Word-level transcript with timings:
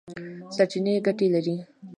سرچینې 0.55 0.91
ګټې 1.05 1.27
لري. 1.35 1.55